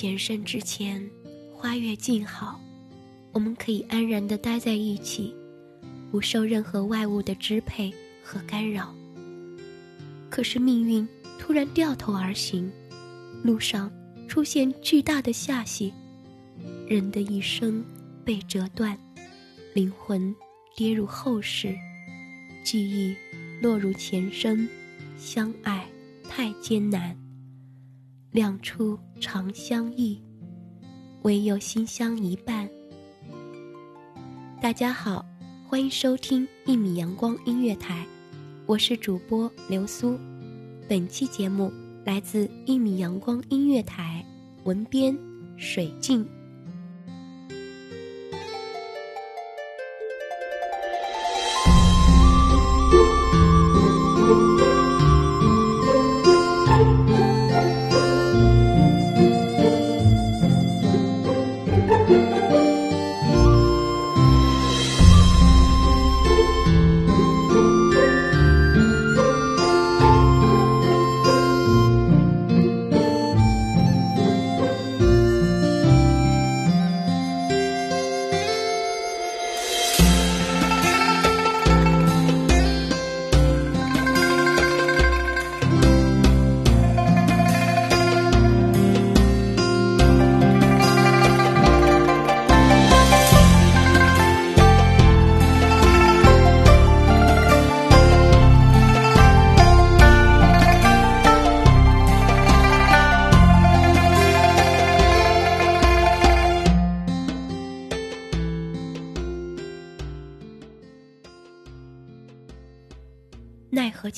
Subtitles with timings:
[0.00, 1.10] 前生之前，
[1.52, 2.60] 花月静好，
[3.32, 5.34] 我们可以安然地待在一起，
[6.12, 8.94] 不受任何外物的支配和干扰。
[10.30, 11.04] 可是命运
[11.36, 12.70] 突然掉头而行，
[13.42, 13.90] 路上
[14.28, 15.92] 出现巨大的下隙，
[16.86, 17.84] 人的一生
[18.24, 18.96] 被折断，
[19.74, 20.32] 灵魂
[20.76, 21.74] 跌入后世，
[22.62, 23.16] 记忆
[23.60, 24.68] 落入前生，
[25.16, 25.84] 相爱
[26.22, 27.16] 太艰难。
[28.38, 30.22] 两处长相忆，
[31.22, 32.70] 唯有心相一半。
[34.62, 35.26] 大家好，
[35.66, 38.06] 欢迎收听一米阳光音乐台，
[38.64, 40.16] 我是主播刘苏。
[40.88, 41.72] 本期节目
[42.04, 44.24] 来自一米阳光音乐台，
[44.62, 45.18] 文编
[45.56, 46.24] 水静。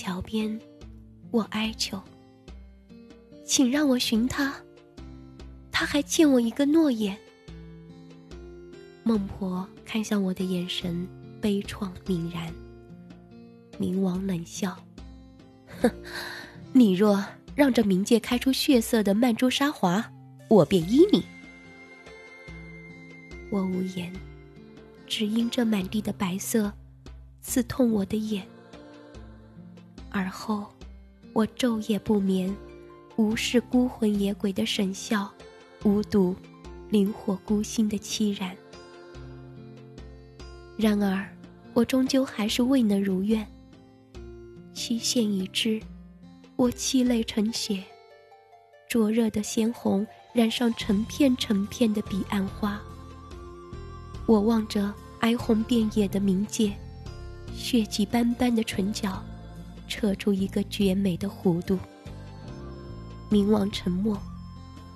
[0.01, 0.59] 桥边，
[1.31, 2.01] 我哀求，
[3.45, 4.55] 请让我寻他。
[5.71, 7.15] 他还欠我一个诺言。
[9.03, 11.07] 孟婆看向我的眼神
[11.39, 12.51] 悲怆泯然。
[13.79, 14.75] 冥王冷笑
[15.83, 15.91] ：“哼，
[16.73, 17.23] 你若
[17.55, 20.11] 让这冥界开出血色的曼珠沙华，
[20.49, 21.23] 我便依你。”
[23.53, 24.11] 我无言，
[25.07, 26.73] 只因这满地的白色
[27.43, 28.49] 刺痛我的眼。
[30.11, 30.67] 而后，
[31.33, 32.55] 我昼夜不眠，
[33.17, 35.31] 无视孤魂野鬼的神笑，
[35.85, 36.35] 无睹
[36.89, 38.57] 灵火孤星的凄然。
[40.77, 41.29] 然而，
[41.73, 43.47] 我终究还是未能如愿。
[44.73, 45.81] 期限已至，
[46.57, 47.85] 我泣泪成血，
[48.89, 52.81] 灼热的鲜红染上成片成片的彼岸花。
[54.27, 56.73] 我望着哀鸿遍野的冥界，
[57.55, 59.23] 血迹斑斑的唇角。
[59.91, 61.79] 扯出一个绝美的弧度。
[63.29, 64.17] 冥王沉默，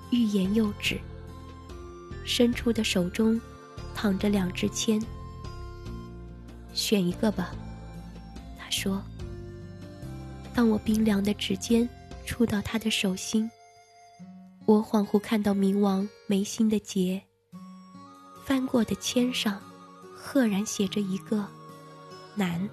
[0.09, 0.99] 欲言又止。
[2.25, 3.39] 伸出的手中，
[3.93, 4.99] 躺着两支签。
[6.73, 7.53] 选一个吧，
[8.57, 8.99] 他说。
[10.53, 11.87] 当我冰凉的指尖
[12.25, 13.51] 触到他的手心，
[14.65, 17.21] 我恍惚看到冥王眉心的结。
[18.45, 19.61] 翻过的签上，
[20.15, 21.45] 赫然写着一个
[22.35, 22.69] “难”。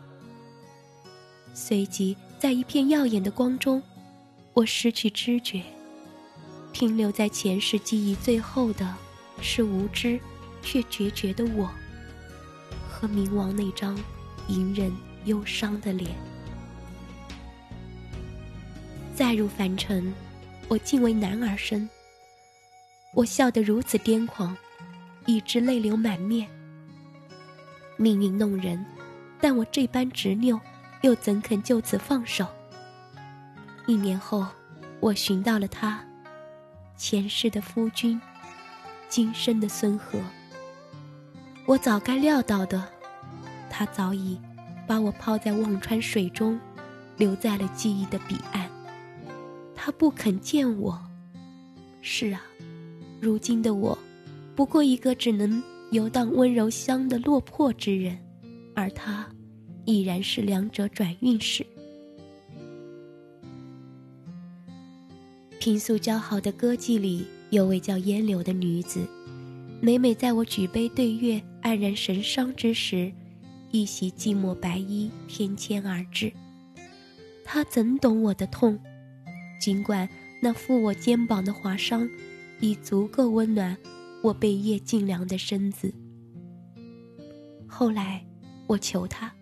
[1.54, 3.82] 随即，在一片耀眼的光中，
[4.54, 5.62] 我失去知觉。
[6.72, 8.96] 停留在前世记忆最后的，
[9.40, 10.18] 是无知
[10.62, 11.70] 却决绝的我，
[12.88, 13.98] 和冥王那张
[14.48, 14.90] 隐忍
[15.26, 16.10] 忧伤的脸。
[19.14, 20.12] 再入凡尘，
[20.68, 21.88] 我竟为男儿身。
[23.12, 24.56] 我笑得如此癫狂，
[25.26, 26.48] 以致泪流满面。
[27.98, 28.82] 命运弄人，
[29.38, 30.58] 但我这般执拗，
[31.02, 32.46] 又怎肯就此放手？
[33.86, 34.46] 一年后，
[35.00, 36.00] 我寻到了他，
[36.96, 38.20] 前世的夫君，
[39.08, 40.18] 今生的孙和。
[41.66, 42.88] 我早该料到的，
[43.68, 44.40] 他早已
[44.86, 46.58] 把我抛在忘川水中，
[47.16, 48.70] 留在了记忆的彼岸。
[49.74, 51.00] 他不肯见我。
[52.00, 52.40] 是啊，
[53.20, 53.98] 如今的我，
[54.54, 55.60] 不过一个只能
[55.90, 58.16] 游荡温柔乡的落魄之人，
[58.76, 59.26] 而他，
[59.84, 61.66] 已然是两者转运时。
[65.58, 69.06] 平素交好的歌妓里，有位叫烟柳的女子，
[69.80, 73.12] 每每在我举杯对月、黯然神伤之时，
[73.70, 76.32] 一袭寂寞白衣翩跹而至。
[77.44, 78.78] 她怎懂我的痛？
[79.60, 80.08] 尽管
[80.40, 82.10] 那抚我肩膀的华裳，
[82.58, 83.76] 已足够温暖
[84.20, 85.94] 我被夜浸凉的身子。
[87.68, 88.24] 后来，
[88.66, 89.32] 我求他，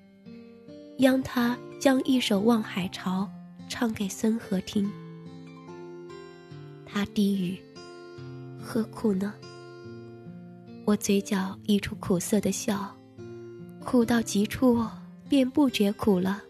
[1.00, 3.26] 央他将一首《望海潮》
[3.70, 4.91] 唱给孙和听。
[6.85, 7.58] 他低语
[8.62, 9.32] ：“何苦呢？”
[10.85, 12.94] 我嘴角溢出苦涩的笑，
[13.82, 14.87] 苦到极处，
[15.26, 16.43] 便不觉苦了。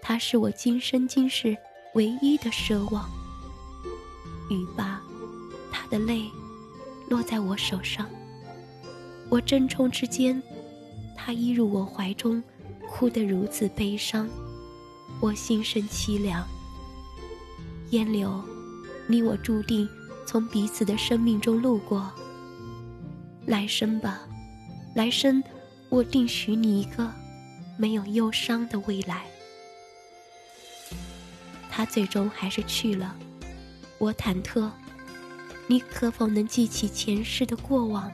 [0.00, 1.56] 他是我今生今世
[1.94, 3.10] 唯一的奢望。
[4.50, 5.02] 雨罢，
[5.72, 6.22] 他的泪
[7.08, 8.08] 落在我手上。
[9.28, 10.40] 我争冲之间，
[11.16, 12.40] 他依入我怀中，
[12.88, 14.28] 哭得如此悲伤，
[15.20, 16.46] 我心生凄凉。
[17.90, 18.42] 烟柳。
[19.06, 19.86] 你我注定
[20.26, 22.10] 从彼此的生命中路过。
[23.44, 24.22] 来生吧，
[24.94, 25.44] 来生，
[25.90, 27.12] 我定许你一个
[27.76, 29.26] 没有忧伤的未来。
[31.70, 33.14] 他最终还是去了，
[33.98, 34.70] 我忐忑，
[35.66, 38.10] 你可否能记起前世的过往？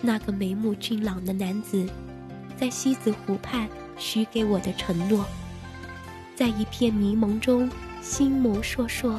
[0.00, 1.86] 那个眉目俊朗的男子，
[2.60, 3.66] 在西子湖畔
[3.96, 5.24] 许给我的承诺，
[6.36, 7.70] 在一片迷蒙中，
[8.02, 9.18] 心眸烁烁。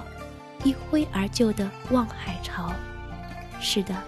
[0.64, 2.72] 一挥而就的望海潮，
[3.60, 4.00] 是的，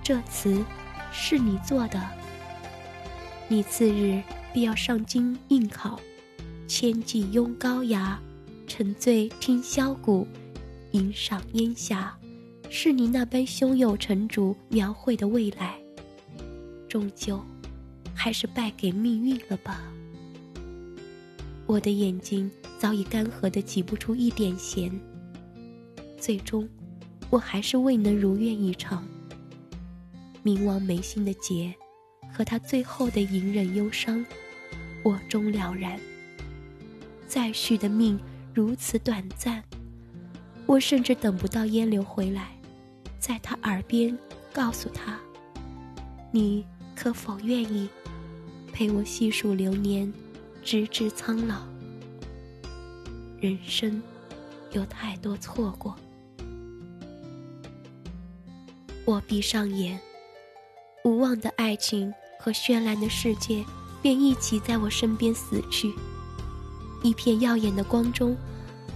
[0.00, 0.64] 这词
[1.10, 2.00] 是你做的。
[3.48, 4.22] 你次日
[4.52, 5.98] 必要上京应考，
[6.68, 8.16] 千骑拥高崖，
[8.68, 10.24] 沉醉听箫鼓，
[10.92, 12.16] 吟赏烟霞，
[12.70, 15.74] 是你那般胸有成竹描绘的未来，
[16.88, 17.44] 终究
[18.20, 19.80] 还是败给命运了吧？
[21.66, 24.90] 我的眼睛早已干涸的挤不出一点咸。
[26.18, 26.68] 最终，
[27.30, 29.06] 我还是未能如愿以偿。
[30.42, 31.72] 冥王眉心的结，
[32.32, 34.26] 和他最后的隐忍忧伤，
[35.04, 35.96] 我终了然。
[37.28, 38.18] 再续的命
[38.52, 39.62] 如此短暂，
[40.66, 42.50] 我甚至等不到烟柳回来，
[43.20, 44.18] 在他耳边
[44.52, 45.16] 告诉他
[46.32, 46.66] ：“你
[46.96, 47.88] 可否愿意
[48.78, 50.12] 陪我细数流年，
[50.62, 51.62] 直至苍老？”
[53.42, 54.00] 人生
[54.70, 55.96] 有太多错过。
[59.04, 59.98] 我闭上眼，
[61.04, 63.64] 无望的爱情和绚烂的世界
[64.00, 65.92] 便一起在我身边死去。
[67.02, 68.36] 一片耀眼的光中，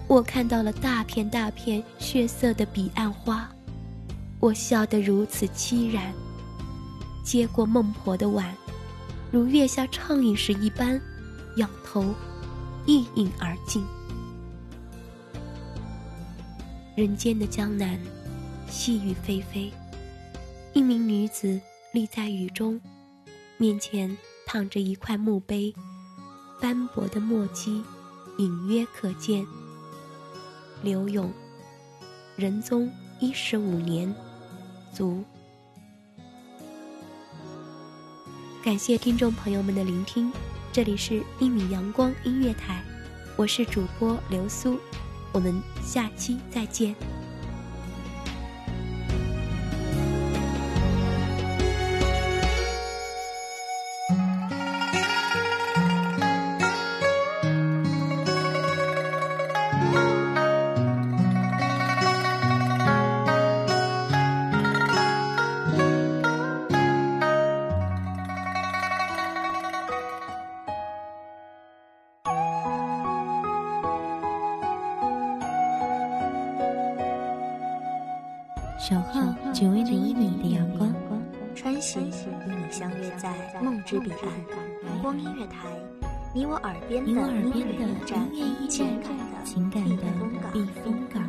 [0.06, 3.50] 我看到了大片大片血色的彼岸花。
[4.38, 6.14] 我笑得如此凄然，
[7.24, 8.56] 接过孟婆的碗，
[9.32, 11.00] 如月下畅饮时一般，
[11.56, 12.14] 仰头
[12.84, 13.82] 一饮而尽。
[16.94, 17.98] 人间的江南，
[18.68, 19.72] 细雨霏霏。
[20.74, 21.58] 一名女子
[21.92, 22.78] 立在雨中，
[23.56, 25.74] 面前躺着一块墓碑，
[26.60, 27.82] 斑驳的墨迹
[28.36, 29.46] 隐约可见。
[30.82, 31.32] 刘永，
[32.36, 32.86] 仁宗
[33.18, 34.14] 一十五年，
[34.92, 35.24] 卒。
[38.62, 40.32] 感谢听众朋友们的聆听，
[40.72, 42.80] 这里是一米阳光音乐台，
[43.34, 44.78] 我是主播刘苏，
[45.32, 46.94] 我们下期再见。
[78.82, 79.22] 守候
[79.54, 80.92] 只为那一米的阳光，
[81.54, 85.00] 穿行与你相约在梦之彼岸。
[85.00, 85.68] 光音乐台，
[86.34, 87.86] 你我耳边的音乐
[88.34, 88.88] 驿站，
[89.44, 89.96] 情感的
[90.52, 91.22] 避风港。